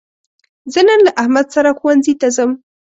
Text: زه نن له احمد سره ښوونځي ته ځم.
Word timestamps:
زه 0.73 0.81
نن 0.87 0.99
له 1.05 1.11
احمد 1.21 1.47
سره 1.55 1.69
ښوونځي 1.79 2.13
ته 2.21 2.27
ځم. 2.35 2.51